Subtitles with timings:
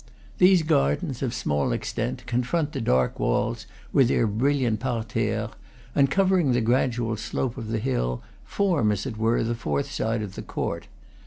[0.39, 5.51] These gardens, of small extent, confront the dark walls with their brilliant parterres,
[5.93, 10.23] and, covering the gradual slope of the hill, form, as it were, the fourth side
[10.23, 10.87] of the court.